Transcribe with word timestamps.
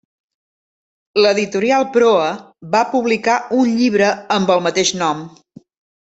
L'editorial 1.25 1.83
Proa 1.97 2.31
va 2.75 2.81
publicar 2.93 3.35
un 3.65 3.69
llibre 3.81 4.07
amb 4.37 4.55
el 4.55 4.63
mateix 4.69 4.93
nom. 5.03 5.21